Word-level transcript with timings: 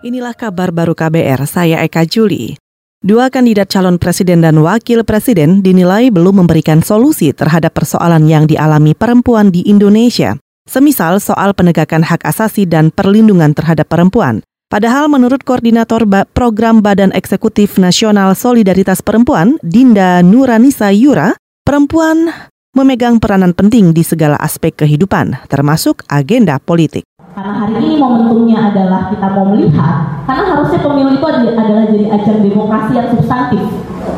Inilah 0.00 0.32
kabar 0.32 0.72
baru 0.72 0.96
KBR, 0.96 1.44
saya 1.44 1.84
Eka 1.84 2.08
Juli. 2.08 2.56
Dua 3.04 3.28
kandidat 3.28 3.68
calon 3.68 4.00
presiden 4.00 4.40
dan 4.40 4.56
wakil 4.64 5.04
presiden 5.04 5.60
dinilai 5.60 6.08
belum 6.08 6.40
memberikan 6.40 6.80
solusi 6.80 7.36
terhadap 7.36 7.76
persoalan 7.76 8.24
yang 8.24 8.48
dialami 8.48 8.96
perempuan 8.96 9.52
di 9.52 9.60
Indonesia, 9.68 10.40
semisal 10.64 11.20
soal 11.20 11.52
penegakan 11.52 12.00
hak 12.00 12.24
asasi 12.24 12.64
dan 12.64 12.88
perlindungan 12.88 13.52
terhadap 13.52 13.92
perempuan. 13.92 14.40
Padahal 14.72 15.12
menurut 15.12 15.44
Koordinator 15.44 16.08
Program 16.32 16.80
Badan 16.80 17.12
Eksekutif 17.12 17.76
Nasional 17.76 18.32
Solidaritas 18.32 19.04
Perempuan, 19.04 19.60
Dinda 19.60 20.24
Nuranisa 20.24 20.88
Yura, 20.96 21.36
perempuan 21.60 22.32
memegang 22.72 23.20
peranan 23.20 23.52
penting 23.52 23.92
di 23.92 24.00
segala 24.00 24.40
aspek 24.40 24.72
kehidupan, 24.80 25.44
termasuk 25.52 26.08
agenda 26.08 26.56
politik. 26.56 27.04
Karena 27.30 27.54
hari 27.62 27.74
ini 27.78 27.94
momentumnya 27.94 28.74
adalah 28.74 29.06
kita 29.06 29.26
mau 29.38 29.54
melihat, 29.54 30.26
karena 30.26 30.44
harusnya 30.50 30.80
pemilu 30.82 31.10
itu 31.14 31.26
adalah 31.30 31.84
jadi 31.86 32.06
ajang 32.10 32.38
demokrasi 32.42 32.92
yang 32.98 33.08
substantif, 33.14 33.62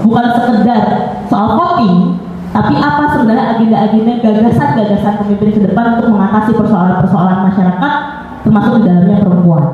bukan 0.00 0.26
sekedar 0.32 0.82
soal 1.28 1.48
voting, 1.60 2.16
tapi 2.56 2.74
apa 2.80 3.04
sebenarnya 3.12 3.44
agenda-agenda 3.56 4.12
gagasan-gagasan 4.24 5.14
pemimpin 5.24 5.50
ke 5.56 5.60
depan 5.68 5.84
untuk 6.00 6.08
mengatasi 6.16 6.50
persoalan-persoalan 6.56 7.38
masyarakat, 7.52 7.92
termasuk 8.48 8.72
di 8.80 8.82
dalamnya 8.88 9.18
perempuan. 9.20 9.64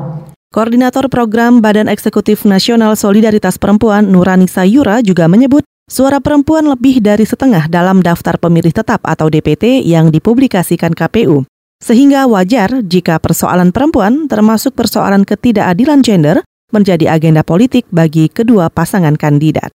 Koordinator 0.49 1.05
Program 1.07 1.61
Badan 1.61 1.87
Eksekutif 1.87 2.41
Nasional 2.41 2.97
Solidaritas 2.97 3.61
Perempuan 3.61 4.09
Nuranisa 4.09 4.65
Yura 4.65 4.99
juga 5.05 5.29
menyebut 5.29 5.61
suara 5.85 6.17
perempuan 6.17 6.65
lebih 6.65 7.01
dari 7.01 7.21
setengah 7.21 7.69
dalam 7.69 8.01
daftar 8.01 8.35
pemilih 8.41 8.73
tetap 8.73 8.99
atau 9.05 9.29
DPT 9.29 9.85
yang 9.85 10.09
dipublikasikan 10.09 10.97
KPU. 10.97 11.45
Sehingga 11.79 12.27
wajar 12.27 12.83
jika 12.83 13.17
persoalan 13.23 13.71
perempuan, 13.71 14.27
termasuk 14.27 14.75
persoalan 14.75 15.23
ketidakadilan 15.23 16.03
gender, 16.03 16.43
menjadi 16.69 17.09
agenda 17.15 17.41
politik 17.41 17.87
bagi 17.89 18.29
kedua 18.29 18.69
pasangan 18.69 19.17
kandidat. 19.17 19.71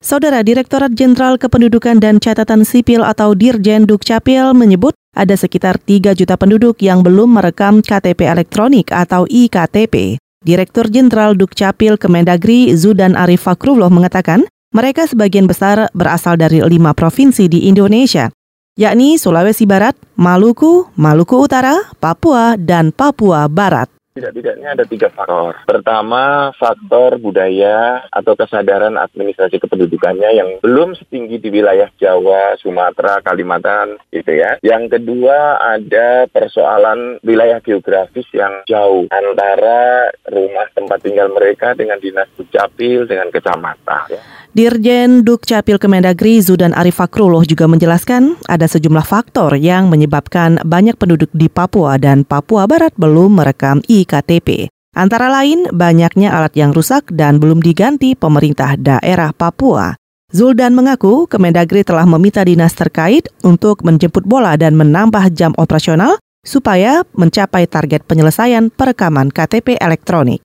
Saudara 0.00 0.44
Direktorat 0.46 0.94
Jenderal 0.94 1.34
Kependudukan 1.34 1.98
dan 1.98 2.22
Catatan 2.22 2.62
Sipil 2.62 3.02
atau 3.02 3.34
Dirjen 3.34 3.88
Dukcapil 3.88 4.54
menyebut 4.54 4.94
ada 5.16 5.34
sekitar 5.34 5.82
3 5.82 6.14
juta 6.14 6.36
penduduk 6.38 6.78
yang 6.84 7.02
belum 7.02 7.40
merekam 7.40 7.82
KTP 7.82 8.28
elektronik 8.28 8.92
atau 8.92 9.26
IKTP. 9.26 10.20
Direktur 10.46 10.86
Jenderal 10.92 11.34
Dukcapil 11.34 11.98
Kemendagri 11.98 12.70
Zudan 12.78 13.18
Arif 13.18 13.50
Fakrullah 13.50 13.90
mengatakan, 13.90 14.46
mereka 14.70 15.08
sebagian 15.08 15.48
besar 15.48 15.88
berasal 15.96 16.38
dari 16.38 16.60
lima 16.62 16.92
provinsi 16.92 17.48
di 17.50 17.66
Indonesia, 17.66 18.28
yakni 18.76 19.16
Sulawesi 19.16 19.64
Barat, 19.64 19.96
Maluku, 20.20 20.92
Maluku 21.00 21.40
Utara, 21.40 21.80
Papua, 21.96 22.60
dan 22.60 22.92
Papua 22.92 23.48
Barat. 23.48 23.95
Tidak-tidaknya 24.16 24.72
ada 24.72 24.84
tiga 24.88 25.12
faktor. 25.12 25.60
Pertama, 25.68 26.48
faktor 26.56 27.20
budaya 27.20 28.08
atau 28.08 28.32
kesadaran 28.32 28.96
administrasi 28.96 29.60
kependudukannya 29.60 30.30
yang 30.32 30.50
belum 30.64 30.96
setinggi 30.96 31.36
di 31.36 31.52
wilayah 31.52 31.92
Jawa, 32.00 32.56
Sumatera, 32.56 33.20
Kalimantan, 33.20 34.00
gitu 34.08 34.32
ya. 34.32 34.56
Yang 34.64 34.96
kedua, 34.96 35.60
ada 35.60 36.24
persoalan 36.32 37.20
wilayah 37.20 37.60
geografis 37.60 38.24
yang 38.32 38.64
jauh 38.64 39.04
antara 39.12 40.08
rumah 40.32 40.64
tempat 40.72 41.04
tinggal 41.04 41.28
mereka 41.28 41.76
dengan 41.76 42.00
dinas 42.00 42.32
dukcapil 42.40 43.04
dengan 43.04 43.28
kecamatan. 43.28 44.16
Ya. 44.16 44.20
Dirjen 44.56 45.20
Dukcapil 45.20 45.76
Kemendagri 45.76 46.40
Zudan 46.40 46.72
Arif 46.72 46.96
juga 47.44 47.68
menjelaskan 47.68 48.40
ada 48.48 48.64
sejumlah 48.64 49.04
faktor 49.04 49.52
yang 49.60 49.92
menyebabkan 49.92 50.64
banyak 50.64 50.96
penduduk 50.96 51.28
di 51.36 51.52
Papua 51.52 52.00
dan 52.00 52.24
Papua 52.24 52.64
Barat 52.64 52.96
belum 52.96 53.36
merekam 53.36 53.84
iktp. 54.06 54.70
Antara 54.94 55.28
lain, 55.28 55.66
banyaknya 55.74 56.32
alat 56.32 56.54
yang 56.54 56.70
rusak 56.70 57.10
dan 57.10 57.42
belum 57.42 57.60
diganti 57.60 58.14
pemerintah 58.14 58.78
daerah 58.78 59.34
Papua. 59.34 59.98
Zuldan 60.32 60.72
mengaku 60.72 61.28
Kemendagri 61.28 61.84
telah 61.84 62.08
meminta 62.08 62.40
dinas 62.42 62.72
terkait 62.72 63.28
untuk 63.44 63.84
menjemput 63.84 64.24
bola 64.24 64.56
dan 64.56 64.78
menambah 64.78 65.34
jam 65.36 65.52
operasional 65.58 66.16
supaya 66.46 67.02
mencapai 67.12 67.66
target 67.66 68.06
penyelesaian 68.06 68.70
perekaman 68.70 69.34
KTP 69.34 69.76
elektronik. 69.76 70.40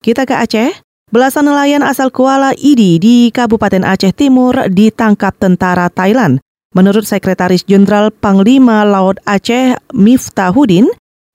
Kita 0.00 0.24
ke 0.24 0.32
Aceh. 0.32 0.72
Belasan 1.10 1.50
nelayan 1.50 1.82
asal 1.82 2.14
Kuala 2.14 2.54
Idi 2.54 2.96
di 3.02 3.28
Kabupaten 3.34 3.82
Aceh 3.82 4.14
Timur 4.14 4.66
ditangkap 4.70 5.36
tentara 5.36 5.90
Thailand. 5.90 6.38
Menurut 6.70 7.02
Sekretaris 7.02 7.66
Jenderal 7.66 8.14
Panglima 8.14 8.86
Laut 8.86 9.18
Aceh 9.26 9.74
Miftahudin, 9.90 10.86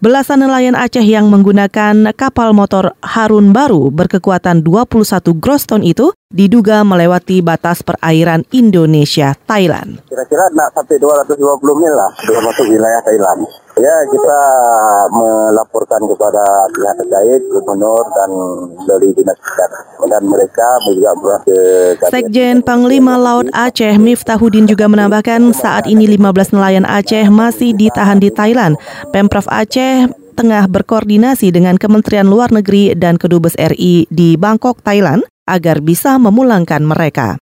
belasan 0.06 0.46
nelayan 0.46 0.78
Aceh 0.78 1.02
yang 1.02 1.34
menggunakan 1.34 2.14
kapal 2.14 2.54
motor 2.54 2.94
Harun 3.02 3.50
Baru 3.50 3.90
berkekuatan 3.90 4.62
21 4.62 5.02
gross 5.42 5.66
ton 5.66 5.82
itu 5.82 6.14
diduga 6.30 6.86
melewati 6.86 7.42
batas 7.42 7.82
perairan 7.82 8.46
Indonesia 8.54 9.34
Thailand. 9.50 10.06
Kira-kira 10.06 10.46
sampai 10.78 11.02
220 11.02 11.42
mil 11.82 11.90
lah 11.98 12.14
sudah 12.22 12.42
masuk 12.46 12.70
wilayah 12.70 13.02
Thailand. 13.02 13.50
Ya, 13.76 13.98
kita 14.08 14.42
melaporkan 15.12 16.00
kepada 16.08 16.44
pihak 16.72 16.96
terkait, 16.96 17.42
gubernur 17.52 18.08
dan 18.16 18.30
dari 18.88 19.12
dinas 19.12 19.36
dan 20.08 20.24
mereka 20.32 20.68
juga 20.88 21.12
ke 21.44 21.60
Sekjen 22.08 22.64
Panglima 22.64 23.20
Laut 23.20 23.52
Aceh 23.52 24.00
Miftahudin 24.00 24.64
juga 24.64 24.88
menambahkan 24.88 25.52
saat 25.52 25.92
ini 25.92 26.08
15 26.08 26.56
nelayan 26.56 26.88
Aceh 26.88 27.28
masih 27.28 27.76
ditahan 27.76 28.24
di 28.24 28.32
Thailand. 28.32 28.80
Pemprov 29.12 29.44
Aceh 29.52 30.08
tengah 30.40 30.72
berkoordinasi 30.72 31.52
dengan 31.52 31.76
Kementerian 31.76 32.32
Luar 32.32 32.56
Negeri 32.56 32.96
dan 32.96 33.20
Kedubes 33.20 33.60
RI 33.60 34.08
di 34.08 34.40
Bangkok, 34.40 34.84
Thailand 34.84 35.28
agar 35.48 35.84
bisa 35.84 36.16
memulangkan 36.16 36.84
mereka. 36.84 37.40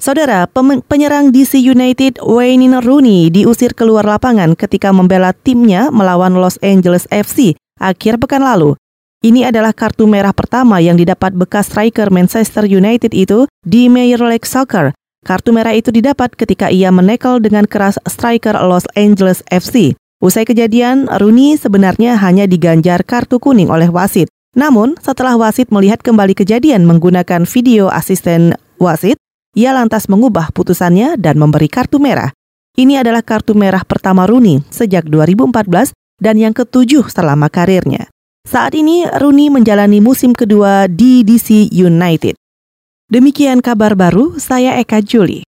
Saudara, 0.00 0.48
penyerang 0.88 1.28
DC 1.28 1.60
United 1.60 2.24
Wayne 2.24 2.80
Rooney 2.80 3.28
diusir 3.28 3.76
keluar 3.76 4.00
lapangan 4.08 4.56
ketika 4.56 4.96
membela 4.96 5.36
timnya 5.36 5.92
melawan 5.92 6.40
Los 6.40 6.56
Angeles 6.64 7.04
FC 7.12 7.52
akhir 7.76 8.16
pekan 8.16 8.40
lalu. 8.40 8.80
Ini 9.20 9.52
adalah 9.52 9.76
kartu 9.76 10.08
merah 10.08 10.32
pertama 10.32 10.80
yang 10.80 10.96
didapat 10.96 11.36
bekas 11.36 11.68
striker 11.68 12.08
Manchester 12.08 12.64
United 12.64 13.12
itu 13.12 13.44
di 13.60 13.92
Major 13.92 14.24
League 14.24 14.48
Soccer. 14.48 14.96
Kartu 15.20 15.52
merah 15.52 15.76
itu 15.76 15.92
didapat 15.92 16.32
ketika 16.32 16.72
ia 16.72 16.88
menekel 16.88 17.36
dengan 17.36 17.68
keras 17.68 18.00
striker 18.08 18.56
Los 18.56 18.88
Angeles 18.96 19.44
FC. 19.52 19.92
Usai 20.24 20.48
kejadian, 20.48 21.12
Rooney 21.12 21.60
sebenarnya 21.60 22.16
hanya 22.16 22.48
diganjar 22.48 23.04
kartu 23.04 23.36
kuning 23.36 23.68
oleh 23.68 23.92
wasit. 23.92 24.32
Namun, 24.56 24.96
setelah 24.96 25.36
wasit 25.36 25.68
melihat 25.68 26.00
kembali 26.00 26.32
kejadian 26.32 26.88
menggunakan 26.88 27.44
video 27.44 27.92
asisten 27.92 28.56
wasit, 28.80 29.20
ia 29.56 29.74
lantas 29.74 30.06
mengubah 30.06 30.54
putusannya 30.54 31.18
dan 31.18 31.38
memberi 31.38 31.66
kartu 31.66 31.98
merah. 31.98 32.30
Ini 32.78 33.02
adalah 33.02 33.26
kartu 33.26 33.52
merah 33.52 33.82
pertama 33.82 34.24
Rooney 34.24 34.62
sejak 34.70 35.10
2014 35.10 35.90
dan 36.22 36.36
yang 36.38 36.54
ketujuh 36.54 37.10
selama 37.10 37.50
karirnya. 37.50 38.06
Saat 38.46 38.78
ini 38.78 39.04
Rooney 39.04 39.52
menjalani 39.52 39.98
musim 39.98 40.32
kedua 40.32 40.86
di 40.86 41.26
DC 41.26 41.68
United. 41.74 42.38
Demikian 43.10 43.58
kabar 43.58 43.98
baru, 43.98 44.38
saya 44.38 44.78
Eka 44.78 45.02
Juli. 45.02 45.42